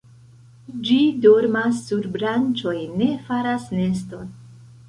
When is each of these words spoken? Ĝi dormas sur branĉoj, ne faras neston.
Ĝi 0.87 0.95
dormas 1.25 1.83
sur 1.89 2.09
branĉoj, 2.17 2.75
ne 3.03 3.11
faras 3.29 3.73
neston. 3.81 4.37